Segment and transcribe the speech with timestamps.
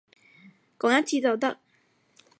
[0.79, 1.59] 講一次就得